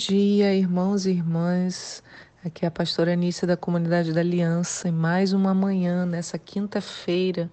dia, 0.00 0.54
irmãos 0.54 1.04
e 1.04 1.10
irmãs. 1.10 2.02
Aqui 2.42 2.64
é 2.64 2.68
a 2.68 2.70
pastora 2.70 3.12
Anícia 3.12 3.46
da 3.46 3.54
Comunidade 3.54 4.14
da 4.14 4.20
Aliança. 4.20 4.88
E 4.88 4.90
mais 4.90 5.34
uma 5.34 5.52
manhã, 5.52 6.06
nessa 6.06 6.38
quinta-feira, 6.38 7.50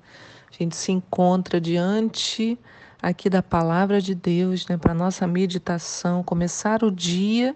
a 0.50 0.56
gente 0.58 0.74
se 0.74 0.94
encontra 0.94 1.60
diante 1.60 2.58
aqui 3.02 3.30
da 3.30 3.44
palavra 3.44 4.00
de 4.00 4.16
Deus, 4.16 4.66
né, 4.66 4.78
para 4.78 4.94
nossa 4.94 5.28
meditação, 5.28 6.24
começar 6.24 6.86
o 6.86 6.90
dia 6.90 7.54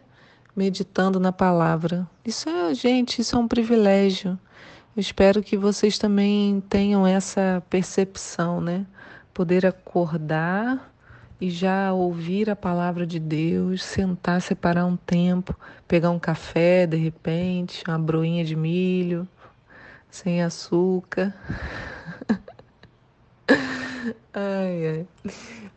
meditando 0.54 1.22
na 1.22 1.32
palavra. 1.32 2.06
Isso 2.26 2.50
é, 2.50 2.74
gente, 2.74 3.22
isso 3.22 3.38
é 3.38 3.40
um 3.40 3.48
privilégio. 3.48 4.38
Eu 4.94 5.00
espero 5.00 5.42
que 5.42 5.56
vocês 5.56 5.98
também 5.98 6.62
tenham 6.68 7.08
essa 7.08 7.64
percepção, 7.70 8.60
né? 8.60 8.86
Poder 9.34 9.66
acordar 9.66 10.91
e 11.42 11.50
já 11.50 11.92
ouvir 11.92 12.52
a 12.52 12.56
palavra 12.56 13.06
de 13.06 13.20
Deus, 13.20 13.84
sentar, 13.84 14.40
separar 14.44 14.86
um 14.86 14.96
tempo, 14.96 15.58
pegar 15.88 16.12
um 16.12 16.20
café 16.20 16.86
de 16.86 16.96
repente, 16.96 17.84
uma 17.88 17.98
broinha 17.98 18.46
de 18.46 18.56
milho, 18.56 19.28
sem 20.08 20.44
açúcar. 20.44 21.34
ai, 24.32 24.88
ai. 24.88 25.08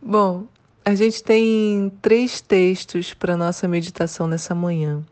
Bom, 0.03 0.47
a 0.85 0.95
gente 0.95 1.25
tem 1.25 1.91
três 2.03 2.43
textos 2.43 3.15
para 3.15 3.35
nossa 3.35 3.67
meditação 3.67 4.27
nessa 4.27 4.55
manhã. 4.55 5.03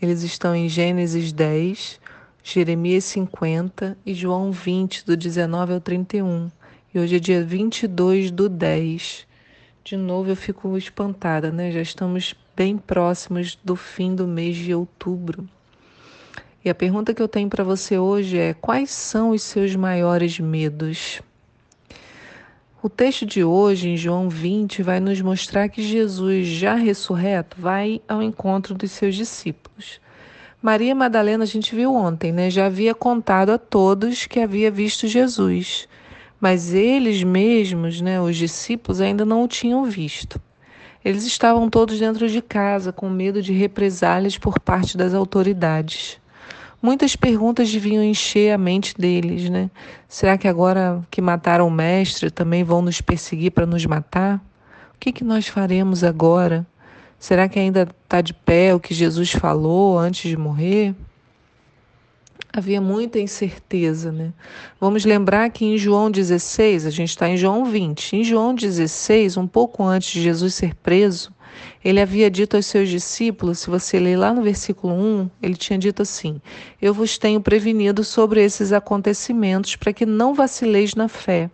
Eles 0.00 0.22
estão 0.22 0.54
em 0.54 0.68
Gênesis 0.68 1.32
10, 1.32 1.98
Jeremias 2.44 3.04
50 3.04 3.96
e 4.04 4.12
João 4.12 4.52
20, 4.52 5.06
do 5.06 5.16
19 5.16 5.72
ao 5.72 5.80
31. 5.80 6.50
E 6.92 6.98
hoje 6.98 7.16
é 7.16 7.18
dia 7.18 7.42
22 7.42 8.30
do 8.30 8.46
10. 8.46 9.31
De 9.84 9.96
novo 9.96 10.30
eu 10.30 10.36
fico 10.36 10.78
espantada, 10.78 11.50
né? 11.50 11.72
Já 11.72 11.80
estamos 11.80 12.36
bem 12.54 12.78
próximos 12.78 13.58
do 13.64 13.74
fim 13.74 14.14
do 14.14 14.28
mês 14.28 14.54
de 14.54 14.72
outubro. 14.72 15.48
E 16.64 16.70
a 16.70 16.74
pergunta 16.74 17.12
que 17.12 17.20
eu 17.20 17.26
tenho 17.26 17.48
para 17.48 17.64
você 17.64 17.98
hoje 17.98 18.38
é: 18.38 18.54
quais 18.54 18.92
são 18.92 19.30
os 19.30 19.42
seus 19.42 19.74
maiores 19.74 20.38
medos? 20.38 21.20
O 22.80 22.88
texto 22.88 23.26
de 23.26 23.42
hoje, 23.42 23.88
em 23.88 23.96
João 23.96 24.28
20, 24.28 24.84
vai 24.84 25.00
nos 25.00 25.20
mostrar 25.20 25.68
que 25.68 25.82
Jesus, 25.82 26.46
já 26.46 26.74
ressurreto, 26.74 27.56
vai 27.60 28.00
ao 28.06 28.22
encontro 28.22 28.74
dos 28.74 28.92
seus 28.92 29.16
discípulos. 29.16 30.00
Maria 30.60 30.94
Madalena, 30.94 31.42
a 31.42 31.46
gente 31.46 31.74
viu 31.74 31.92
ontem, 31.92 32.30
né? 32.30 32.50
Já 32.50 32.66
havia 32.66 32.94
contado 32.94 33.50
a 33.50 33.58
todos 33.58 34.26
que 34.26 34.38
havia 34.38 34.70
visto 34.70 35.08
Jesus 35.08 35.88
mas 36.42 36.74
eles 36.74 37.22
mesmos, 37.22 38.00
né, 38.00 38.20
os 38.20 38.36
discípulos, 38.36 39.00
ainda 39.00 39.24
não 39.24 39.44
o 39.44 39.48
tinham 39.48 39.84
visto. 39.84 40.42
Eles 41.04 41.24
estavam 41.24 41.70
todos 41.70 42.00
dentro 42.00 42.28
de 42.28 42.42
casa, 42.42 42.92
com 42.92 43.08
medo 43.08 43.40
de 43.40 43.52
represálias 43.52 44.36
por 44.36 44.58
parte 44.58 44.96
das 44.96 45.14
autoridades. 45.14 46.18
Muitas 46.82 47.14
perguntas 47.14 47.70
deviam 47.70 48.02
encher 48.02 48.52
a 48.52 48.58
mente 48.58 48.92
deles, 48.98 49.48
né? 49.48 49.70
Será 50.08 50.36
que 50.36 50.48
agora 50.48 51.00
que 51.12 51.22
mataram 51.22 51.68
o 51.68 51.70
mestre 51.70 52.28
também 52.28 52.64
vão 52.64 52.82
nos 52.82 53.00
perseguir 53.00 53.52
para 53.52 53.64
nos 53.64 53.86
matar? 53.86 54.44
O 54.96 54.98
que, 54.98 55.12
que 55.12 55.22
nós 55.22 55.46
faremos 55.46 56.02
agora? 56.02 56.66
Será 57.20 57.48
que 57.48 57.56
ainda 57.56 57.88
está 58.02 58.20
de 58.20 58.34
pé 58.34 58.74
o 58.74 58.80
que 58.80 58.92
Jesus 58.92 59.30
falou 59.30 59.96
antes 59.96 60.28
de 60.28 60.36
morrer? 60.36 60.92
Havia 62.52 62.80
muita 62.80 63.18
incerteza, 63.18 64.10
né? 64.10 64.32
Vamos 64.80 65.04
lembrar 65.04 65.50
que 65.50 65.64
em 65.64 65.76
João 65.76 66.10
16, 66.10 66.86
a 66.86 66.90
gente 66.90 67.10
está 67.10 67.28
em 67.28 67.36
João 67.36 67.64
20, 67.64 68.16
em 68.16 68.24
João 68.24 68.54
16, 68.54 69.36
um 69.36 69.46
pouco 69.46 69.82
antes 69.82 70.12
de 70.12 70.22
Jesus 70.22 70.54
ser 70.54 70.74
preso, 70.74 71.32
ele 71.84 72.00
havia 72.00 72.30
dito 72.30 72.56
aos 72.56 72.66
seus 72.66 72.88
discípulos, 72.88 73.58
se 73.60 73.70
você 73.70 73.98
ler 73.98 74.16
lá 74.16 74.32
no 74.32 74.42
versículo 74.42 74.94
1, 74.94 75.30
ele 75.42 75.56
tinha 75.56 75.78
dito 75.78 76.02
assim: 76.02 76.40
Eu 76.80 76.94
vos 76.94 77.18
tenho 77.18 77.40
prevenido 77.40 78.04
sobre 78.04 78.42
esses 78.42 78.72
acontecimentos 78.72 79.76
para 79.76 79.92
que 79.92 80.06
não 80.06 80.34
vacileis 80.34 80.94
na 80.94 81.08
fé. 81.08 81.50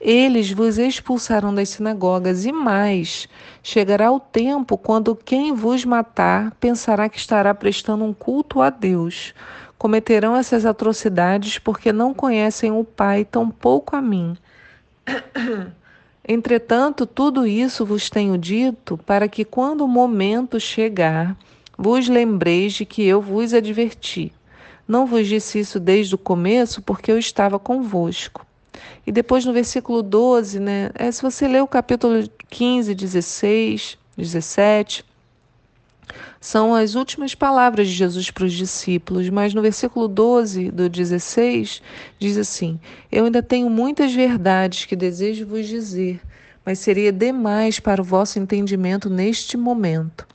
Eles 0.00 0.50
vos 0.50 0.78
expulsarão 0.78 1.54
das 1.54 1.68
sinagogas, 1.68 2.44
e 2.44 2.50
mais, 2.50 3.28
chegará 3.62 4.10
o 4.10 4.18
tempo 4.18 4.76
quando 4.76 5.14
quem 5.14 5.52
vos 5.52 5.84
matar 5.84 6.50
pensará 6.58 7.08
que 7.08 7.18
estará 7.18 7.54
prestando 7.54 8.02
um 8.02 8.12
culto 8.12 8.60
a 8.60 8.68
Deus 8.68 9.32
cometerão 9.82 10.36
essas 10.36 10.64
atrocidades 10.64 11.58
porque 11.58 11.92
não 11.92 12.14
conhecem 12.14 12.70
o 12.70 12.84
Pai, 12.84 13.24
tampouco 13.24 13.96
a 13.96 14.00
mim. 14.00 14.36
Entretanto, 16.26 17.04
tudo 17.04 17.44
isso 17.44 17.84
vos 17.84 18.08
tenho 18.08 18.38
dito 18.38 18.96
para 18.98 19.26
que, 19.26 19.44
quando 19.44 19.80
o 19.80 19.88
momento 19.88 20.60
chegar, 20.60 21.36
vos 21.76 22.08
lembreis 22.08 22.74
de 22.74 22.86
que 22.86 23.02
eu 23.02 23.20
vos 23.20 23.52
adverti. 23.52 24.32
Não 24.86 25.04
vos 25.04 25.26
disse 25.26 25.58
isso 25.58 25.80
desde 25.80 26.14
o 26.14 26.18
começo, 26.18 26.80
porque 26.80 27.10
eu 27.10 27.18
estava 27.18 27.58
convosco. 27.58 28.46
E 29.04 29.10
depois 29.10 29.44
no 29.44 29.52
versículo 29.52 30.00
12, 30.00 30.60
né? 30.60 30.90
É, 30.94 31.10
se 31.10 31.20
você 31.20 31.48
ler 31.48 31.60
o 31.60 31.66
capítulo 31.66 32.22
15, 32.50 32.94
16, 32.94 33.98
17, 34.16 35.04
são 36.40 36.74
as 36.74 36.94
últimas 36.94 37.34
palavras 37.34 37.88
de 37.88 37.94
Jesus 37.94 38.30
para 38.30 38.44
os 38.44 38.52
discípulos, 38.52 39.28
mas 39.28 39.54
no 39.54 39.62
versículo 39.62 40.08
12 40.08 40.70
do 40.70 40.88
16 40.88 41.82
diz 42.18 42.36
assim: 42.36 42.78
Eu 43.10 43.24
ainda 43.24 43.42
tenho 43.42 43.70
muitas 43.70 44.12
verdades 44.14 44.84
que 44.84 44.96
desejo 44.96 45.46
vos 45.46 45.66
dizer, 45.66 46.20
mas 46.64 46.78
seria 46.78 47.12
demais 47.12 47.80
para 47.80 48.00
o 48.00 48.04
vosso 48.04 48.38
entendimento 48.38 49.08
neste 49.08 49.56
momento. 49.56 50.26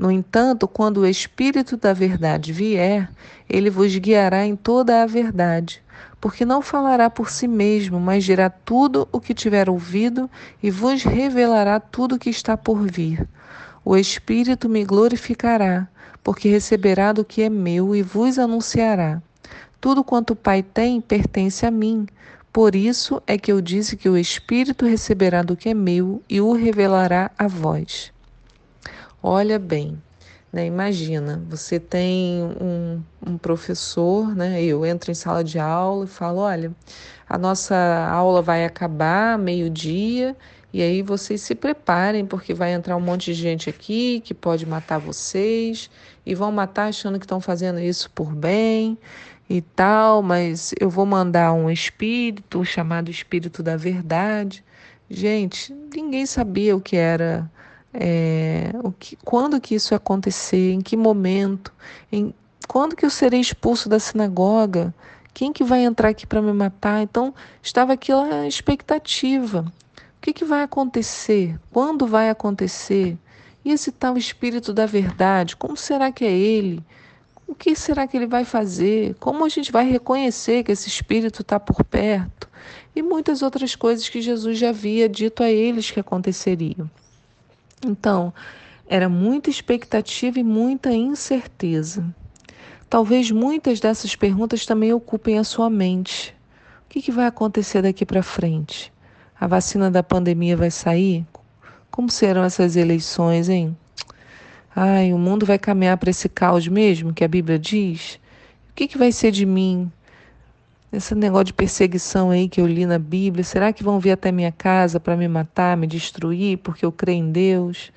No 0.00 0.10
entanto, 0.10 0.66
quando 0.66 0.98
o 1.02 1.06
Espírito 1.06 1.76
da 1.76 1.92
Verdade 1.92 2.54
vier, 2.54 3.10
ele 3.46 3.68
vos 3.68 3.94
guiará 3.96 4.46
em 4.46 4.56
toda 4.56 5.02
a 5.02 5.06
verdade, 5.06 5.82
porque 6.18 6.42
não 6.42 6.62
falará 6.62 7.10
por 7.10 7.30
si 7.30 7.46
mesmo, 7.46 8.00
mas 8.00 8.24
dirá 8.24 8.48
tudo 8.48 9.06
o 9.12 9.20
que 9.20 9.34
tiver 9.34 9.68
ouvido 9.68 10.30
e 10.62 10.70
vos 10.70 11.02
revelará 11.02 11.78
tudo 11.78 12.14
o 12.14 12.18
que 12.18 12.30
está 12.30 12.56
por 12.56 12.78
vir. 12.90 13.28
O 13.84 13.96
Espírito 13.96 14.68
me 14.68 14.84
glorificará, 14.84 15.88
porque 16.22 16.48
receberá 16.48 17.12
do 17.12 17.24
que 17.24 17.42
é 17.42 17.48
meu 17.48 17.96
e 17.96 18.02
vos 18.02 18.38
anunciará. 18.38 19.22
Tudo 19.80 20.04
quanto 20.04 20.32
o 20.32 20.36
Pai 20.36 20.62
tem 20.62 21.00
pertence 21.00 21.64
a 21.64 21.70
mim. 21.70 22.06
Por 22.52 22.74
isso 22.74 23.22
é 23.26 23.38
que 23.38 23.50
eu 23.50 23.60
disse 23.60 23.96
que 23.96 24.08
o 24.08 24.18
Espírito 24.18 24.84
receberá 24.84 25.42
do 25.42 25.56
que 25.56 25.70
é 25.70 25.74
meu 25.74 26.22
e 26.28 26.40
o 26.40 26.52
revelará 26.52 27.30
a 27.38 27.46
vós. 27.46 28.12
Olha 29.22 29.58
bem, 29.58 29.96
né? 30.52 30.66
Imagina, 30.66 31.42
você 31.48 31.78
tem 31.78 32.42
um, 32.42 33.02
um, 33.26 33.38
professor, 33.38 34.34
né? 34.34 34.62
Eu 34.62 34.84
entro 34.84 35.10
em 35.10 35.14
sala 35.14 35.44
de 35.44 35.58
aula 35.58 36.04
e 36.04 36.08
falo: 36.08 36.40
olha, 36.40 36.72
a 37.28 37.38
nossa 37.38 37.76
aula 38.10 38.42
vai 38.42 38.64
acabar 38.64 39.38
meio-dia 39.38 40.36
e 40.72 40.82
aí 40.82 41.02
vocês 41.02 41.40
se 41.42 41.54
preparem, 41.54 42.24
porque 42.24 42.54
vai 42.54 42.72
entrar 42.72 42.96
um 42.96 43.00
monte 43.00 43.26
de 43.26 43.34
gente 43.34 43.68
aqui 43.68 44.20
que 44.20 44.32
pode 44.32 44.64
matar 44.64 44.98
vocês 44.98 45.90
e 46.24 46.34
vão 46.34 46.52
matar 46.52 46.88
achando 46.88 47.18
que 47.18 47.24
estão 47.24 47.40
fazendo 47.40 47.80
isso 47.80 48.10
por 48.10 48.32
bem 48.34 48.96
e 49.48 49.60
tal, 49.60 50.22
mas 50.22 50.72
eu 50.78 50.88
vou 50.88 51.04
mandar 51.04 51.52
um 51.52 51.68
espírito 51.68 52.64
chamado 52.64 53.10
Espírito 53.10 53.64
da 53.64 53.76
Verdade. 53.76 54.64
Gente, 55.08 55.74
ninguém 55.92 56.24
sabia 56.24 56.76
o 56.76 56.80
que 56.80 56.94
era, 56.94 57.50
é, 57.92 58.70
o 58.84 58.92
que, 58.92 59.16
quando 59.24 59.60
que 59.60 59.74
isso 59.74 59.92
ia 59.92 59.96
acontecer, 59.96 60.70
em 60.72 60.80
que 60.80 60.96
momento, 60.96 61.72
em 62.12 62.32
quando 62.68 62.94
que 62.94 63.04
eu 63.04 63.10
serei 63.10 63.40
expulso 63.40 63.88
da 63.88 63.98
sinagoga, 63.98 64.94
quem 65.34 65.52
que 65.52 65.64
vai 65.64 65.82
entrar 65.82 66.10
aqui 66.10 66.28
para 66.28 66.40
me 66.40 66.52
matar? 66.52 67.02
Então 67.02 67.34
estava 67.60 67.94
aquela 67.94 68.46
expectativa. 68.46 69.64
O 70.20 70.22
que, 70.22 70.34
que 70.34 70.44
vai 70.44 70.62
acontecer? 70.62 71.58
Quando 71.70 72.06
vai 72.06 72.28
acontecer? 72.28 73.16
E 73.64 73.72
esse 73.72 73.90
tal 73.90 74.18
Espírito 74.18 74.70
da 74.70 74.84
Verdade, 74.84 75.56
como 75.56 75.78
será 75.78 76.12
que 76.12 76.26
é 76.26 76.30
ele? 76.30 76.84
O 77.46 77.54
que 77.54 77.74
será 77.74 78.06
que 78.06 78.18
ele 78.18 78.26
vai 78.26 78.44
fazer? 78.44 79.14
Como 79.14 79.46
a 79.46 79.48
gente 79.48 79.72
vai 79.72 79.88
reconhecer 79.88 80.62
que 80.62 80.72
esse 80.72 80.90
Espírito 80.90 81.40
está 81.40 81.58
por 81.58 81.82
perto? 81.82 82.50
E 82.94 83.00
muitas 83.00 83.40
outras 83.40 83.74
coisas 83.74 84.10
que 84.10 84.20
Jesus 84.20 84.58
já 84.58 84.68
havia 84.68 85.08
dito 85.08 85.42
a 85.42 85.50
eles 85.50 85.90
que 85.90 85.98
aconteceriam. 85.98 86.90
Então, 87.86 88.30
era 88.86 89.08
muita 89.08 89.48
expectativa 89.48 90.38
e 90.38 90.44
muita 90.44 90.92
incerteza. 90.92 92.14
Talvez 92.90 93.30
muitas 93.30 93.80
dessas 93.80 94.14
perguntas 94.14 94.66
também 94.66 94.92
ocupem 94.92 95.38
a 95.38 95.44
sua 95.44 95.70
mente. 95.70 96.36
O 96.84 96.90
que, 96.90 97.00
que 97.00 97.10
vai 97.10 97.24
acontecer 97.24 97.80
daqui 97.80 98.04
para 98.04 98.22
frente? 98.22 98.92
A 99.40 99.46
vacina 99.46 99.90
da 99.90 100.02
pandemia 100.02 100.54
vai 100.54 100.70
sair? 100.70 101.24
Como 101.90 102.10
serão 102.10 102.44
essas 102.44 102.76
eleições, 102.76 103.48
hein? 103.48 103.74
Ai, 104.76 105.14
o 105.14 105.18
mundo 105.18 105.46
vai 105.46 105.58
caminhar 105.58 105.96
para 105.96 106.10
esse 106.10 106.28
caos 106.28 106.68
mesmo 106.68 107.14
que 107.14 107.24
a 107.24 107.28
Bíblia 107.28 107.58
diz? 107.58 108.20
O 108.68 108.74
que, 108.74 108.86
que 108.86 108.98
vai 108.98 109.10
ser 109.10 109.30
de 109.30 109.46
mim? 109.46 109.90
Esse 110.92 111.14
negócio 111.14 111.46
de 111.46 111.52
perseguição 111.54 112.30
aí 112.30 112.50
que 112.50 112.60
eu 112.60 112.66
li 112.66 112.84
na 112.84 112.98
Bíblia, 112.98 113.42
será 113.42 113.72
que 113.72 113.82
vão 113.82 113.98
vir 113.98 114.10
até 114.10 114.30
minha 114.30 114.52
casa 114.52 115.00
para 115.00 115.16
me 115.16 115.26
matar, 115.26 115.74
me 115.74 115.86
destruir, 115.86 116.58
porque 116.58 116.84
eu 116.84 116.92
creio 116.92 117.24
em 117.24 117.32
Deus? 117.32 117.90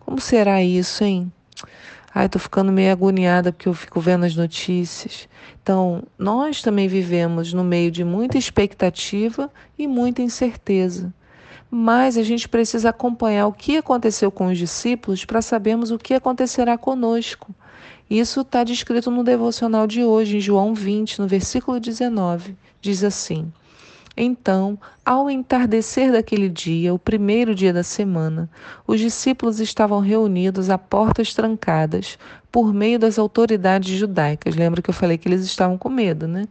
Como 0.00 0.20
será 0.20 0.62
isso, 0.62 1.02
hein? 1.02 1.32
Ai, 2.12 2.28
tô 2.28 2.40
ficando 2.40 2.72
meio 2.72 2.90
agoniada 2.90 3.52
porque 3.52 3.68
eu 3.68 3.74
fico 3.74 4.00
vendo 4.00 4.24
as 4.24 4.34
notícias. 4.34 5.28
Então, 5.62 6.02
nós 6.18 6.60
também 6.60 6.88
vivemos 6.88 7.52
no 7.52 7.62
meio 7.62 7.90
de 7.90 8.02
muita 8.02 8.36
expectativa 8.36 9.48
e 9.78 9.86
muita 9.86 10.20
incerteza. 10.20 11.14
Mas 11.70 12.18
a 12.18 12.24
gente 12.24 12.48
precisa 12.48 12.90
acompanhar 12.90 13.46
o 13.46 13.52
que 13.52 13.76
aconteceu 13.76 14.28
com 14.32 14.48
os 14.48 14.58
discípulos 14.58 15.24
para 15.24 15.40
sabermos 15.40 15.92
o 15.92 15.98
que 15.98 16.14
acontecerá 16.14 16.76
conosco. 16.76 17.54
Isso 18.10 18.40
está 18.40 18.64
descrito 18.64 19.08
no 19.08 19.22
devocional 19.22 19.86
de 19.86 20.02
hoje, 20.02 20.38
em 20.38 20.40
João 20.40 20.74
20, 20.74 21.20
no 21.20 21.28
versículo 21.28 21.78
19. 21.78 22.56
Diz 22.80 23.04
assim: 23.04 23.52
Então, 24.16 24.78
ao 25.04 25.30
entardecer 25.30 26.12
daquele 26.12 26.48
dia, 26.48 26.92
o 26.92 26.98
primeiro 26.98 27.54
dia 27.54 27.72
da 27.72 27.82
semana, 27.82 28.50
os 28.86 29.00
discípulos 29.00 29.60
estavam 29.60 30.00
reunidos 30.00 30.68
a 30.68 30.76
portas 30.76 31.32
trancadas 31.32 32.18
por 32.50 32.74
meio 32.74 32.98
das 32.98 33.18
autoridades 33.18 33.96
judaicas. 33.96 34.56
Lembra 34.56 34.82
que 34.82 34.90
eu 34.90 34.94
falei 34.94 35.16
que 35.16 35.28
eles 35.28 35.44
estavam 35.44 35.78
com 35.78 35.88
medo, 35.88 36.26
né? 36.26 36.46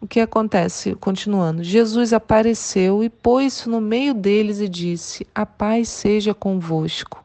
O 0.00 0.06
que 0.06 0.18
acontece? 0.18 0.94
Continuando, 0.94 1.62
Jesus 1.62 2.12
apareceu 2.12 3.04
e 3.04 3.10
pôs-se 3.10 3.68
no 3.68 3.80
meio 3.80 4.14
deles 4.14 4.58
e 4.58 4.68
disse: 4.68 5.26
A 5.34 5.44
paz 5.44 5.88
seja 5.88 6.32
convosco. 6.32 7.22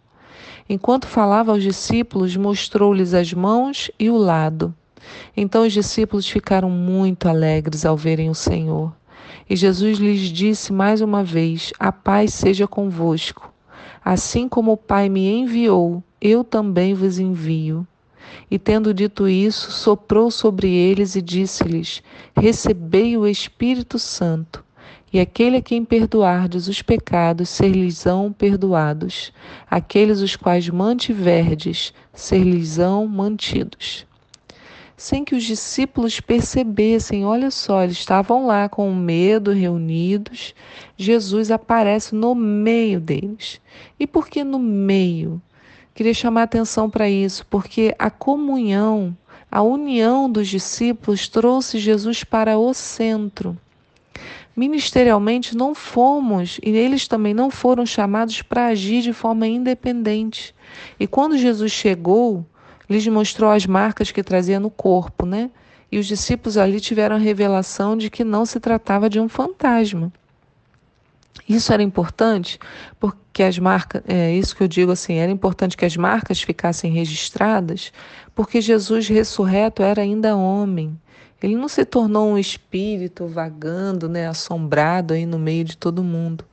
Enquanto 0.68 1.08
falava 1.08 1.52
aos 1.52 1.64
discípulos, 1.64 2.36
mostrou-lhes 2.36 3.14
as 3.14 3.32
mãos 3.34 3.90
e 3.98 4.10
o 4.10 4.18
lado. 4.18 4.74
Então 5.38 5.66
os 5.66 5.72
discípulos 5.72 6.28
ficaram 6.28 6.70
muito 6.70 7.30
alegres 7.30 7.86
ao 7.86 7.96
verem 7.96 8.30
o 8.30 8.36
Senhor. 8.36 8.92
E 9.48 9.56
Jesus 9.56 10.00
lhes 10.00 10.22
disse 10.22 10.74
mais 10.74 11.02
uma 11.02 11.24
vez: 11.24 11.72
A 11.80 11.92
paz 11.92 12.34
seja 12.34 12.68
convosco. 12.68 13.54
Assim 14.04 14.50
como 14.50 14.72
o 14.72 14.78
Pai 14.78 15.08
me 15.10 15.28
enviou, 15.28 16.04
eu 16.20 16.44
também 16.44 16.94
vos 16.94 17.20
envio. 17.20 17.88
E 18.50 18.58
tendo 18.58 18.94
dito 18.94 19.28
isso, 19.28 19.72
soprou 19.72 20.32
sobre 20.32 20.70
eles 20.70 21.16
e 21.16 21.22
disse-lhes: 21.22 22.02
Recebei 22.36 23.18
o 23.18 23.28
Espírito 23.28 24.00
Santo. 24.00 24.64
E 25.14 25.20
aquele 25.20 25.58
a 25.58 25.62
quem 25.62 25.86
perdoardes 25.86 26.68
os 26.68 26.82
pecados, 26.82 27.48
ser-lhes-ão 27.50 28.34
perdoados. 28.34 29.32
Aqueles 29.70 30.20
os 30.22 30.36
quais 30.36 30.68
mantiverdes, 30.70 31.94
ser-lhes-ão 32.12 33.08
mantidos. 33.08 34.06
Sem 34.98 35.26
que 35.26 35.36
os 35.36 35.44
discípulos 35.44 36.20
percebessem, 36.20 37.26
olha 37.26 37.52
só, 37.52 37.84
eles 37.84 37.98
estavam 37.98 38.46
lá 38.46 38.70
com 38.70 38.94
medo, 38.94 39.52
reunidos. 39.52 40.56
Jesus 40.98 41.52
aparece 41.52 42.16
no 42.16 42.34
meio 42.34 43.00
deles. 43.00 43.60
E 44.00 44.08
por 44.08 44.28
que 44.28 44.44
no 44.44 44.58
meio? 44.58 45.42
Queria 45.94 46.14
chamar 46.14 46.44
atenção 46.44 46.90
para 46.90 47.10
isso, 47.10 47.46
porque 47.48 47.94
a 48.00 48.10
comunhão, 48.10 49.16
a 49.52 49.62
união 49.62 50.30
dos 50.30 50.48
discípulos 50.48 51.28
trouxe 51.28 51.78
Jesus 51.78 52.24
para 52.24 52.58
o 52.58 52.74
centro 52.74 53.58
ministerialmente 54.56 55.56
não 55.56 55.76
fomos 55.76 56.60
e 56.64 56.70
eles 56.70 57.08
também 57.08 57.34
não 57.34 57.52
foram 57.52 57.86
chamados 57.86 58.42
para 58.42 58.68
agir 58.68 59.02
de 59.02 59.12
forma 59.12 59.46
independente. 59.48 60.56
E 61.00 61.06
quando 61.06 61.38
Jesus 61.38 61.72
chegou, 61.72 62.46
lhes 62.90 63.08
mostrou 63.08 63.52
as 63.52 63.66
marcas 63.66 64.12
que 64.12 64.24
trazia 64.24 64.60
no 64.60 64.70
corpo, 64.70 65.26
né? 65.26 65.50
E 65.92 65.98
os 65.98 66.06
discípulos 66.06 66.58
ali 66.58 66.80
tiveram 66.80 67.16
a 67.16 67.20
revelação 67.20 67.96
de 67.96 68.10
que 68.10 68.24
não 68.24 68.46
se 68.46 68.60
tratava 68.60 69.10
de 69.10 69.20
um 69.20 69.30
fantasma. 69.30 70.12
Isso 71.48 71.72
era 71.72 71.84
importante 71.84 72.58
porque 73.00 73.44
as 73.44 73.60
marcas, 73.60 74.02
é 74.08 74.34
isso 74.34 74.56
que 74.56 74.64
eu 74.64 74.68
digo 74.68 74.92
assim, 74.92 75.16
era 75.16 75.32
importante 75.32 75.78
que 75.78 75.86
as 75.86 75.96
marcas 75.96 76.42
ficassem 76.42 76.92
registradas, 76.92 77.92
porque 78.34 78.62
Jesus 78.62 79.08
ressurreto 79.08 79.84
era 79.84 80.02
ainda 80.02 80.36
homem. 80.36 80.98
Ele 81.44 81.56
não 81.56 81.68
se 81.68 81.86
tornou 81.86 82.32
um 82.32 82.38
espírito 82.38 83.28
vagando, 83.28 84.10
né, 84.10 84.28
assombrado 84.28 85.14
aí 85.14 85.26
no 85.26 85.38
meio 85.38 85.64
de 85.64 85.78
todo 85.78 86.04
mundo, 86.04 86.44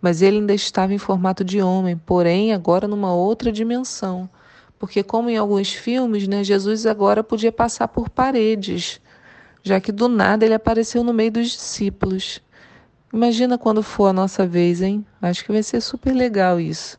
mas 0.00 0.22
ele 0.22 0.38
ainda 0.38 0.54
estava 0.54 0.92
em 0.92 0.98
formato 0.98 1.44
de 1.44 1.62
homem, 1.62 1.96
porém 1.96 2.52
agora 2.52 2.88
numa 2.88 3.14
outra 3.14 3.52
dimensão. 3.52 4.28
Porque 4.80 5.02
como 5.02 5.28
em 5.28 5.36
alguns 5.36 5.74
filmes, 5.74 6.26
né, 6.26 6.42
Jesus 6.42 6.86
agora 6.86 7.22
podia 7.22 7.52
passar 7.52 7.86
por 7.86 8.08
paredes, 8.08 8.98
já 9.62 9.78
que 9.78 9.92
do 9.92 10.08
nada 10.08 10.46
ele 10.46 10.54
apareceu 10.54 11.04
no 11.04 11.12
meio 11.12 11.30
dos 11.30 11.50
discípulos. 11.50 12.40
Imagina 13.12 13.58
quando 13.58 13.82
for 13.82 14.06
a 14.06 14.12
nossa 14.14 14.46
vez, 14.46 14.80
hein? 14.80 15.04
Acho 15.20 15.44
que 15.44 15.52
vai 15.52 15.62
ser 15.62 15.82
super 15.82 16.14
legal 16.14 16.58
isso. 16.58 16.98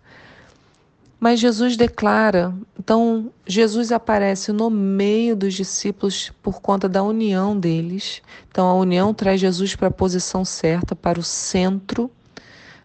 Mas 1.19 1.39
Jesus 1.39 1.75
declara, 1.75 2.53
então 2.79 3.31
Jesus 3.47 3.91
aparece 3.91 4.51
no 4.51 4.69
meio 4.69 5.35
dos 5.35 5.55
discípulos 5.55 6.31
por 6.43 6.61
conta 6.61 6.87
da 6.87 7.01
união 7.01 7.59
deles. 7.59 8.21
Então 8.51 8.67
a 8.67 8.75
união 8.75 9.11
traz 9.11 9.41
Jesus 9.41 9.75
para 9.75 9.87
a 9.87 9.91
posição 9.91 10.45
certa, 10.45 10.95
para 10.95 11.19
o 11.19 11.23
centro. 11.23 12.11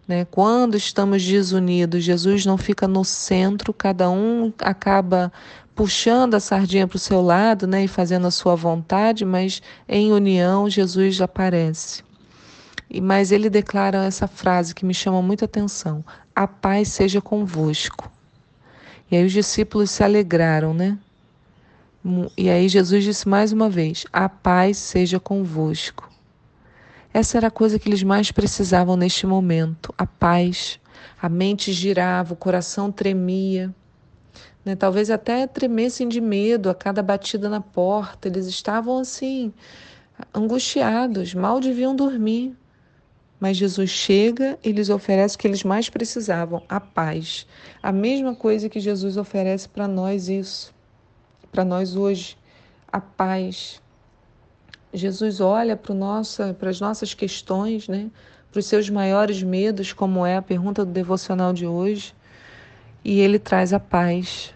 Né? 0.06 0.24
Quando 0.24 0.76
estamos 0.76 1.24
desunidos, 1.24 2.04
Jesus 2.04 2.46
não 2.46 2.56
fica 2.56 2.86
no 2.86 3.04
centro, 3.04 3.72
cada 3.72 4.08
um 4.08 4.52
acaba 4.60 5.32
puxando 5.74 6.34
a 6.34 6.40
sardinha 6.40 6.86
para 6.86 6.96
o 6.96 7.00
seu 7.00 7.20
lado 7.20 7.66
né? 7.66 7.84
e 7.84 7.88
fazendo 7.88 8.26
a 8.26 8.30
sua 8.30 8.54
vontade, 8.54 9.24
mas 9.24 9.60
em 9.88 10.12
união 10.12 10.70
Jesus 10.70 11.20
aparece. 11.20 12.04
Mas 13.02 13.32
ele 13.32 13.50
declara 13.50 14.04
essa 14.04 14.28
frase 14.28 14.74
que 14.74 14.86
me 14.86 14.94
chama 14.94 15.20
muita 15.20 15.44
atenção: 15.44 16.04
A 16.34 16.46
paz 16.46 16.88
seja 16.88 17.20
convosco. 17.20 18.10
E 19.10 19.16
aí 19.16 19.24
os 19.24 19.32
discípulos 19.32 19.90
se 19.90 20.04
alegraram, 20.04 20.72
né? 20.72 20.96
E 22.36 22.48
aí 22.48 22.68
Jesus 22.68 23.02
disse 23.02 23.28
mais 23.28 23.52
uma 23.52 23.68
vez: 23.68 24.06
A 24.12 24.28
paz 24.28 24.78
seja 24.78 25.18
convosco. 25.18 26.08
Essa 27.16 27.38
era 27.38 27.46
a 27.46 27.50
coisa 27.50 27.78
que 27.78 27.88
eles 27.88 28.02
mais 28.02 28.30
precisavam 28.30 28.94
neste 28.94 29.26
momento: 29.26 29.94
a 29.96 30.06
paz. 30.06 30.78
A 31.20 31.30
mente 31.30 31.72
girava, 31.72 32.34
o 32.34 32.36
coração 32.36 32.92
tremia. 32.92 33.74
Né? 34.62 34.76
Talvez 34.76 35.10
até 35.10 35.46
tremessem 35.46 36.06
de 36.06 36.20
medo 36.20 36.68
a 36.68 36.74
cada 36.74 37.02
batida 37.02 37.48
na 37.48 37.62
porta. 37.62 38.28
Eles 38.28 38.44
estavam 38.44 38.98
assim, 38.98 39.50
angustiados, 40.34 41.32
mal 41.32 41.58
deviam 41.58 41.96
dormir. 41.96 42.54
Mas 43.40 43.56
Jesus 43.56 43.88
chega 43.88 44.58
e 44.62 44.70
lhes 44.70 44.90
oferece 44.90 45.36
o 45.36 45.38
que 45.38 45.48
eles 45.48 45.64
mais 45.64 45.88
precisavam, 45.88 46.62
a 46.68 46.78
paz. 46.78 47.46
A 47.82 47.92
mesma 47.92 48.34
coisa 48.34 48.68
que 48.68 48.78
Jesus 48.78 49.16
oferece 49.16 49.66
para 49.66 49.88
nós 49.88 50.28
isso, 50.28 50.74
para 51.50 51.64
nós 51.64 51.96
hoje, 51.96 52.36
a 52.92 53.00
paz. 53.00 53.80
Jesus 54.96 55.40
olha 55.40 55.76
para, 55.76 55.94
nossa, 55.94 56.56
as 56.62 56.80
nossas 56.80 57.12
questões, 57.12 57.86
né? 57.86 58.10
para 58.50 58.60
os 58.60 58.66
seus 58.66 58.88
maiores 58.88 59.42
medos, 59.42 59.92
como 59.92 60.24
é 60.24 60.38
a 60.38 60.42
pergunta 60.42 60.82
do 60.82 60.90
devocional 60.90 61.52
de 61.52 61.66
hoje, 61.66 62.14
e 63.04 63.20
ele 63.20 63.38
traz 63.38 63.74
a 63.74 63.78
paz. 63.78 64.54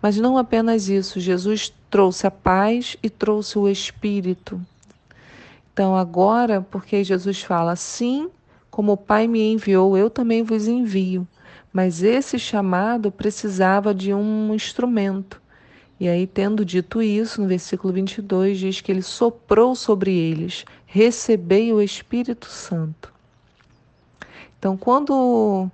Mas 0.00 0.16
não 0.16 0.38
apenas 0.38 0.88
isso, 0.88 1.20
Jesus 1.20 1.70
trouxe 1.90 2.26
a 2.26 2.30
paz 2.30 2.96
e 3.02 3.10
trouxe 3.10 3.58
o 3.58 3.68
Espírito. 3.68 4.58
Então, 5.70 5.94
agora, 5.94 6.62
porque 6.62 7.04
Jesus 7.04 7.42
fala 7.42 7.72
assim, 7.72 8.30
como 8.70 8.92
o 8.92 8.96
Pai 8.96 9.28
me 9.28 9.52
enviou, 9.52 9.98
eu 9.98 10.08
também 10.08 10.42
vos 10.42 10.66
envio. 10.66 11.28
Mas 11.70 12.02
esse 12.02 12.38
chamado 12.38 13.12
precisava 13.12 13.92
de 13.92 14.14
um 14.14 14.54
instrumento. 14.54 15.41
E 16.00 16.08
aí, 16.08 16.26
tendo 16.26 16.64
dito 16.64 17.00
isso, 17.00 17.40
no 17.40 17.46
versículo 17.46 17.92
22 17.92 18.58
diz 18.58 18.80
que 18.80 18.90
ele 18.90 19.02
soprou 19.02 19.74
sobre 19.74 20.12
eles: 20.12 20.64
recebei 20.86 21.72
o 21.72 21.80
Espírito 21.80 22.46
Santo. 22.46 23.12
Então, 24.58 24.76
quando 24.76 25.70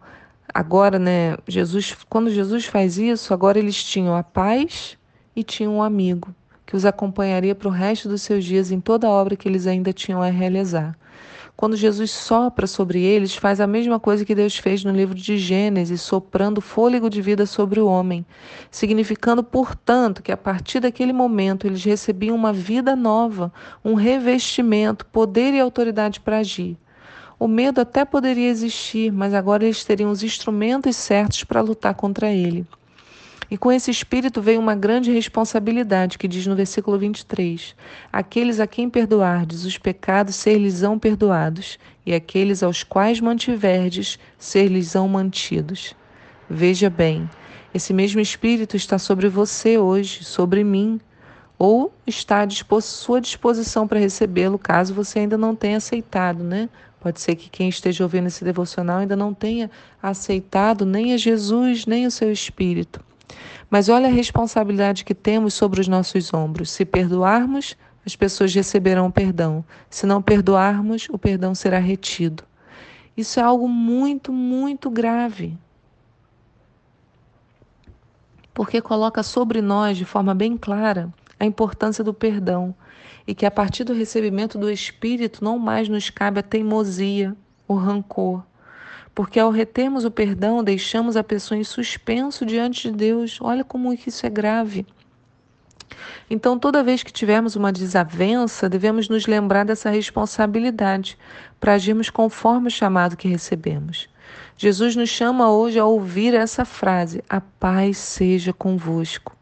agora, 0.52 0.98
né, 0.98 1.36
Jesus, 1.46 1.96
quando 2.08 2.30
Jesus 2.30 2.64
faz 2.66 2.98
isso, 2.98 3.34
agora 3.34 3.58
eles 3.58 3.82
tinham 3.82 4.14
a 4.14 4.22
paz 4.22 4.96
e 5.34 5.42
tinham 5.42 5.76
um 5.76 5.82
amigo 5.82 6.34
que 6.68 6.76
os 6.76 6.84
acompanharia 6.84 7.54
para 7.54 7.68
o 7.68 7.70
resto 7.70 8.10
dos 8.10 8.20
seus 8.20 8.44
dias 8.44 8.70
em 8.70 8.78
toda 8.78 9.06
a 9.06 9.10
obra 9.10 9.36
que 9.36 9.48
eles 9.48 9.66
ainda 9.66 9.90
tinham 9.92 10.22
a 10.22 10.28
realizar. 10.28 10.98
Quando 11.58 11.76
Jesus 11.76 12.12
sopra 12.12 12.68
sobre 12.68 13.02
eles, 13.02 13.34
faz 13.34 13.60
a 13.60 13.66
mesma 13.66 13.98
coisa 13.98 14.24
que 14.24 14.32
Deus 14.32 14.56
fez 14.56 14.84
no 14.84 14.92
livro 14.92 15.12
de 15.12 15.36
Gênesis, 15.36 16.00
soprando 16.00 16.60
fôlego 16.60 17.10
de 17.10 17.20
vida 17.20 17.46
sobre 17.46 17.80
o 17.80 17.86
homem, 17.88 18.24
significando, 18.70 19.42
portanto, 19.42 20.22
que 20.22 20.30
a 20.30 20.36
partir 20.36 20.78
daquele 20.78 21.12
momento 21.12 21.66
eles 21.66 21.82
recebiam 21.82 22.36
uma 22.36 22.52
vida 22.52 22.94
nova, 22.94 23.52
um 23.84 23.94
revestimento, 23.94 25.04
poder 25.06 25.52
e 25.52 25.58
autoridade 25.58 26.20
para 26.20 26.38
agir. 26.38 26.78
O 27.40 27.48
medo 27.48 27.80
até 27.80 28.04
poderia 28.04 28.48
existir, 28.48 29.10
mas 29.10 29.34
agora 29.34 29.64
eles 29.64 29.82
teriam 29.82 30.12
os 30.12 30.22
instrumentos 30.22 30.94
certos 30.94 31.42
para 31.42 31.60
lutar 31.60 31.96
contra 31.96 32.30
ele. 32.30 32.64
E 33.50 33.56
com 33.56 33.72
esse 33.72 33.90
espírito 33.90 34.42
veio 34.42 34.60
uma 34.60 34.74
grande 34.74 35.10
responsabilidade, 35.10 36.18
que 36.18 36.28
diz 36.28 36.46
no 36.46 36.54
versículo 36.54 36.98
23: 36.98 37.74
Aqueles 38.12 38.60
a 38.60 38.66
quem 38.66 38.90
perdoardes 38.90 39.64
os 39.64 39.78
pecados, 39.78 40.34
ser-lhes-ão 40.34 40.98
perdoados, 40.98 41.78
e 42.04 42.14
aqueles 42.14 42.62
aos 42.62 42.82
quais 42.82 43.20
mantiverdes, 43.20 44.18
ser-lhes-ão 44.36 45.08
mantidos. 45.08 45.94
Veja 46.48 46.90
bem, 46.90 47.28
Esse 47.72 47.92
mesmo 47.92 48.20
Espírito 48.20 48.76
está 48.76 48.98
sobre 48.98 49.28
você 49.28 49.78
hoje, 49.78 50.24
sobre 50.24 50.64
mim, 50.64 51.00
ou 51.58 51.92
está 52.06 52.42
à 52.42 52.80
sua 52.80 53.20
disposição 53.20 53.86
para 53.86 53.98
recebê-lo, 53.98 54.58
caso 54.58 54.94
você 54.94 55.20
ainda 55.20 55.36
não 55.36 55.54
tenha 55.54 55.76
aceitado, 55.76 56.42
né? 56.44 56.68
Pode 57.00 57.20
ser 57.20 57.36
que 57.36 57.50
quem 57.50 57.68
esteja 57.68 58.04
ouvindo 58.04 58.26
esse 58.26 58.44
devocional 58.44 58.98
ainda 58.98 59.16
não 59.16 59.32
tenha 59.34 59.70
aceitado 60.02 60.84
nem 60.84 61.12
a 61.12 61.16
Jesus, 61.16 61.86
nem 61.86 62.06
o 62.06 62.10
seu 62.10 62.32
Espírito. 62.32 63.07
Mas 63.70 63.88
olha 63.88 64.08
a 64.08 64.12
responsabilidade 64.12 65.04
que 65.04 65.14
temos 65.14 65.54
sobre 65.54 65.80
os 65.80 65.88
nossos 65.88 66.32
ombros. 66.32 66.70
Se 66.70 66.84
perdoarmos, 66.84 67.76
as 68.04 68.16
pessoas 68.16 68.54
receberão 68.54 69.10
perdão. 69.10 69.64
Se 69.90 70.06
não 70.06 70.22
perdoarmos, 70.22 71.08
o 71.10 71.18
perdão 71.18 71.54
será 71.54 71.78
retido. 71.78 72.44
Isso 73.16 73.38
é 73.40 73.42
algo 73.42 73.68
muito, 73.68 74.32
muito 74.32 74.88
grave. 74.88 75.56
Porque 78.54 78.80
coloca 78.80 79.22
sobre 79.22 79.60
nós, 79.60 79.96
de 79.96 80.04
forma 80.04 80.34
bem 80.34 80.56
clara, 80.56 81.12
a 81.38 81.44
importância 81.44 82.02
do 82.02 82.14
perdão 82.14 82.74
e 83.26 83.34
que 83.34 83.44
a 83.44 83.50
partir 83.50 83.84
do 83.84 83.92
recebimento 83.92 84.56
do 84.56 84.70
Espírito 84.70 85.44
não 85.44 85.58
mais 85.58 85.88
nos 85.88 86.08
cabe 86.08 86.40
a 86.40 86.42
teimosia, 86.42 87.36
o 87.68 87.74
rancor. 87.74 88.42
Porque 89.18 89.40
ao 89.40 89.50
retermos 89.50 90.04
o 90.04 90.12
perdão, 90.12 90.62
deixamos 90.62 91.16
a 91.16 91.24
pessoa 91.24 91.58
em 91.58 91.64
suspenso 91.64 92.46
diante 92.46 92.88
de 92.88 92.96
Deus. 92.96 93.40
Olha 93.40 93.64
como 93.64 93.92
isso 93.92 94.24
é 94.24 94.30
grave. 94.30 94.86
Então, 96.30 96.56
toda 96.56 96.84
vez 96.84 97.02
que 97.02 97.12
tivermos 97.12 97.56
uma 97.56 97.72
desavença, 97.72 98.68
devemos 98.68 99.08
nos 99.08 99.26
lembrar 99.26 99.64
dessa 99.64 99.90
responsabilidade 99.90 101.18
para 101.58 101.74
agirmos 101.74 102.10
conforme 102.10 102.68
o 102.68 102.70
chamado 102.70 103.16
que 103.16 103.26
recebemos. 103.26 104.08
Jesus 104.56 104.94
nos 104.94 105.08
chama 105.08 105.50
hoje 105.50 105.80
a 105.80 105.84
ouvir 105.84 106.32
essa 106.32 106.64
frase: 106.64 107.20
A 107.28 107.40
paz 107.40 107.98
seja 107.98 108.52
convosco 108.52 109.36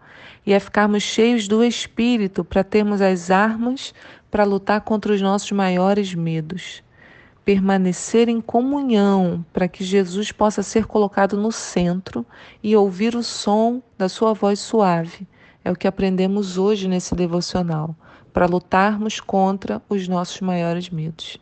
e 0.47 0.55
a 0.55 0.59
ficarmos 0.59 1.03
cheios 1.03 1.47
do 1.47 1.63
Espírito 1.63 2.43
para 2.43 2.65
termos 2.65 3.03
as 3.03 3.31
armas 3.31 3.93
para 4.31 4.43
lutar 4.45 4.81
contra 4.81 5.13
os 5.13 5.21
nossos 5.21 5.53
maiores 5.53 6.15
medos. 6.15 6.83
Permanecer 7.47 8.29
em 8.29 8.41
comunhão 8.41 9.47
para 9.53 9.69
que 9.69 9.85
Jesus 9.85 10.33
possa 10.33 10.65
ser 10.65 10.85
colocado 10.85 11.37
no 11.37 11.53
centro 11.53 12.27
e 12.61 12.75
ouvir 12.75 13.15
o 13.15 13.23
som 13.23 13.81
da 13.97 14.09
sua 14.09 14.35
voz 14.35 14.59
suave. 14.59 15.29
É 15.65 15.71
o 15.71 15.77
que 15.77 15.87
aprendemos 15.87 16.59
hoje 16.59 16.89
nesse 16.89 17.15
devocional, 17.15 17.95
para 18.33 18.47
lutarmos 18.47 19.21
contra 19.21 19.81
os 19.89 20.09
nossos 20.09 20.41
maiores 20.41 20.91
medos. 20.91 21.39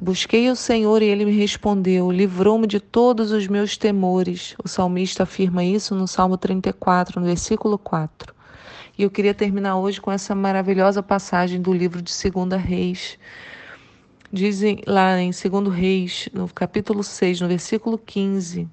Busquei 0.00 0.48
o 0.48 0.56
Senhor 0.56 1.02
e 1.02 1.06
ele 1.06 1.26
me 1.26 1.36
respondeu, 1.36 2.10
livrou-me 2.10 2.66
de 2.66 2.80
todos 2.80 3.30
os 3.30 3.46
meus 3.46 3.76
temores. 3.76 4.54
O 4.64 4.66
salmista 4.66 5.24
afirma 5.24 5.62
isso 5.62 5.94
no 5.94 6.08
Salmo 6.08 6.38
34, 6.38 7.20
no 7.20 7.26
versículo 7.26 7.76
4. 7.76 8.34
E 8.96 9.02
eu 9.02 9.10
queria 9.10 9.34
terminar 9.34 9.76
hoje 9.76 10.00
com 10.00 10.10
essa 10.10 10.34
maravilhosa 10.34 11.02
passagem 11.02 11.60
do 11.60 11.70
livro 11.70 12.00
de 12.00 12.10
2 12.12 12.62
Reis. 12.62 13.18
Dizem 14.30 14.82
lá 14.86 15.18
em 15.18 15.30
2 15.30 15.74
Reis, 15.74 16.28
no 16.34 16.46
capítulo 16.48 17.02
6, 17.02 17.40
no 17.40 17.48
versículo 17.48 17.96
15: 17.96 18.68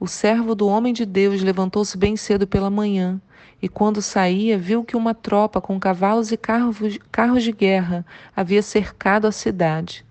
O 0.00 0.06
servo 0.06 0.54
do 0.54 0.66
homem 0.66 0.94
de 0.94 1.04
Deus 1.04 1.42
levantou-se 1.42 1.98
bem 1.98 2.16
cedo 2.16 2.46
pela 2.46 2.70
manhã 2.70 3.20
e, 3.60 3.68
quando 3.68 4.00
saía, 4.00 4.56
viu 4.56 4.82
que 4.82 4.96
uma 4.96 5.12
tropa 5.12 5.60
com 5.60 5.78
cavalos 5.78 6.32
e 6.32 6.36
carros, 6.38 6.78
carros 7.12 7.44
de 7.44 7.52
guerra 7.52 8.06
havia 8.34 8.62
cercado 8.62 9.26
a 9.26 9.32
cidade. 9.32 10.02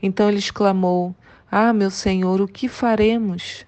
Então 0.00 0.28
ele 0.28 0.38
exclamou: 0.38 1.12
Ah, 1.50 1.72
meu 1.72 1.90
senhor, 1.90 2.40
o 2.40 2.46
que 2.46 2.68
faremos? 2.68 3.66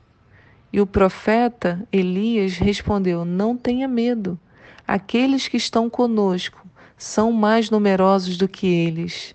E 0.73 0.81
o 0.81 0.87
profeta 0.87 1.85
Elias 1.91 2.59
respondeu: 2.59 3.25
Não 3.25 3.57
tenha 3.57 3.89
medo. 3.89 4.39
Aqueles 4.87 5.49
que 5.49 5.57
estão 5.57 5.91
conosco 5.91 6.65
são 6.97 7.33
mais 7.33 7.71
numerosos 7.71 8.37
do 8.37 8.47
que 8.47 8.69
eles. 8.69 9.35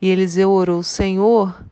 E 0.00 0.08
Eliseu 0.08 0.50
orou: 0.50 0.82
Senhor, 0.82 1.64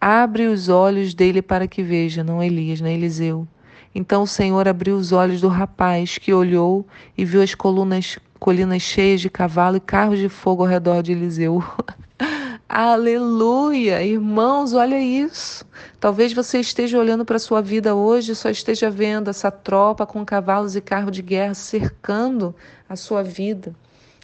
abre 0.00 0.46
os 0.46 0.68
olhos 0.68 1.14
dele 1.14 1.42
para 1.42 1.66
que 1.66 1.82
veja, 1.82 2.22
não 2.22 2.42
Elias, 2.42 2.80
nem 2.80 2.94
Eliseu. 2.96 3.46
Então 3.94 4.24
o 4.24 4.26
Senhor 4.26 4.68
abriu 4.68 4.96
os 4.96 5.10
olhos 5.10 5.40
do 5.40 5.48
rapaz, 5.48 6.18
que 6.18 6.32
olhou 6.32 6.86
e 7.16 7.24
viu 7.24 7.42
as 7.42 7.54
colunas, 7.54 8.18
colinas 8.38 8.82
cheias 8.82 9.20
de 9.20 9.30
cavalo 9.30 9.78
e 9.78 9.80
carros 9.80 10.18
de 10.18 10.28
fogo 10.28 10.62
ao 10.62 10.68
redor 10.68 11.02
de 11.02 11.12
Eliseu. 11.12 11.64
Aleluia! 12.68 14.02
Irmãos, 14.02 14.74
olha 14.74 15.00
isso. 15.00 15.64
Talvez 15.98 16.32
você 16.32 16.60
esteja 16.60 16.98
olhando 16.98 17.24
para 17.24 17.36
a 17.36 17.38
sua 17.38 17.62
vida 17.62 17.94
hoje 17.94 18.32
e 18.32 18.34
só 18.34 18.50
esteja 18.50 18.90
vendo 18.90 19.30
essa 19.30 19.50
tropa 19.50 20.04
com 20.04 20.24
cavalos 20.26 20.76
e 20.76 20.80
carro 20.82 21.10
de 21.10 21.22
guerra 21.22 21.54
cercando 21.54 22.54
a 22.88 22.96
sua 22.96 23.22
vida. 23.22 23.74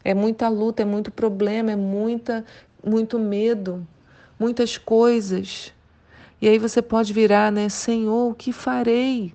É 0.05 0.13
muita 0.13 0.49
luta, 0.49 0.83
é 0.83 0.85
muito 0.85 1.11
problema, 1.11 1.71
é 1.71 1.77
muita, 1.77 2.45
muito 2.85 3.19
medo, 3.19 3.87
muitas 4.39 4.77
coisas. 4.77 5.73
E 6.41 6.49
aí 6.49 6.59
você 6.59 6.83
pode 6.83 7.13
virar, 7.13 7.53
né? 7.53 7.69
Senhor, 7.69 8.31
o 8.31 8.35
que 8.35 8.53
farei? 8.53 9.33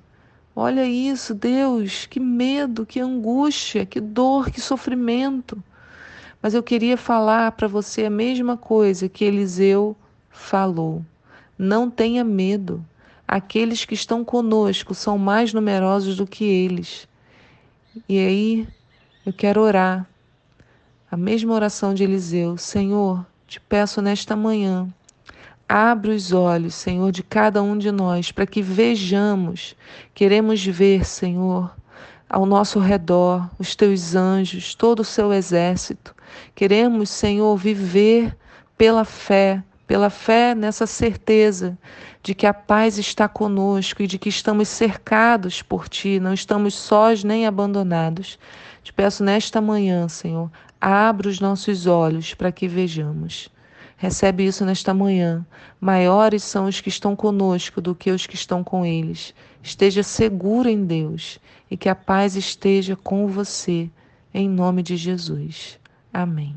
Olha 0.55 0.85
isso, 0.85 1.35
Deus, 1.35 2.05
que 2.07 2.19
medo, 2.19 2.85
que 2.85 2.99
angústia, 2.99 3.85
que 3.85 4.01
dor, 4.01 4.49
que 4.49 4.59
sofrimento. 4.59 5.63
Mas 6.41 6.53
eu 6.53 6.63
queria 6.63 6.97
falar 6.97 7.51
para 7.51 7.67
você 7.67 8.05
a 8.05 8.09
mesma 8.09 8.57
coisa 8.57 9.07
que 9.07 9.23
Eliseu 9.23 9.95
falou. 10.29 11.05
Não 11.57 11.89
tenha 11.89 12.23
medo. 12.23 12.83
Aqueles 13.27 13.85
que 13.85 13.93
estão 13.93 14.23
conosco 14.23 14.93
são 14.93 15.17
mais 15.17 15.53
numerosos 15.53 16.17
do 16.17 16.25
que 16.25 16.43
eles. 16.43 17.07
E 18.07 18.17
aí 18.17 18.67
eu 19.25 19.33
quero 19.33 19.61
orar. 19.61 20.07
A 21.09 21.15
mesma 21.15 21.53
oração 21.53 21.93
de 21.93 22.03
Eliseu. 22.03 22.57
Senhor, 22.57 23.25
te 23.47 23.61
peço 23.61 24.01
nesta 24.01 24.35
manhã, 24.35 24.87
abre 25.69 26.11
os 26.11 26.33
olhos, 26.33 26.75
Senhor, 26.75 27.13
de 27.13 27.23
cada 27.23 27.63
um 27.63 27.77
de 27.77 27.91
nós, 27.93 28.29
para 28.29 28.45
que 28.45 28.61
vejamos. 28.61 29.73
Queremos 30.13 30.65
ver, 30.65 31.05
Senhor, 31.05 31.73
ao 32.29 32.45
nosso 32.45 32.77
redor, 32.77 33.49
os 33.57 33.73
teus 33.73 34.15
anjos, 34.15 34.75
todo 34.75 34.99
o 34.99 35.05
seu 35.05 35.31
exército. 35.31 36.13
Queremos, 36.53 37.09
Senhor, 37.09 37.55
viver 37.55 38.35
pela 38.77 39.05
fé, 39.05 39.63
pela 39.87 40.09
fé 40.09 40.53
nessa 40.53 40.85
certeza 40.85 41.77
de 42.21 42.35
que 42.35 42.45
a 42.45 42.53
paz 42.53 42.97
está 42.97 43.29
conosco 43.29 44.03
e 44.03 44.07
de 44.07 44.19
que 44.19 44.27
estamos 44.27 44.67
cercados 44.67 45.61
por 45.61 45.87
Ti, 45.87 46.19
não 46.19 46.33
estamos 46.33 46.73
sós 46.73 47.23
nem 47.23 47.47
abandonados. 47.47 48.37
Te 48.83 48.91
peço 48.91 49.23
nesta 49.23 49.61
manhã, 49.61 50.09
Senhor, 50.09 50.51
abra 50.79 51.29
os 51.29 51.39
nossos 51.39 51.85
olhos 51.87 52.33
para 52.33 52.51
que 52.51 52.67
vejamos. 52.67 53.49
Recebe 53.97 54.45
isso 54.45 54.63
nesta 54.63 54.93
manhã. 54.93 55.45
Maiores 55.81 56.43
são 56.43 56.65
os 56.65 56.79
que 56.79 56.89
estão 56.89 57.15
conosco 57.15 57.81
do 57.81 57.95
que 57.95 58.11
os 58.11 58.27
que 58.27 58.35
estão 58.35 58.63
com 58.63 58.85
eles. 58.85 59.33
Esteja 59.63 60.03
seguro 60.03 60.69
em 60.69 60.85
Deus 60.85 61.39
e 61.69 61.75
que 61.75 61.89
a 61.89 61.95
paz 61.95 62.35
esteja 62.35 62.95
com 62.95 63.27
você, 63.27 63.89
em 64.33 64.47
nome 64.47 64.83
de 64.83 64.95
Jesus. 64.95 65.79
Amém. 66.13 66.55